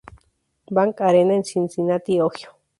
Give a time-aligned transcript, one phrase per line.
[0.71, 2.57] Bank Arena en Cincinnati, Ohio.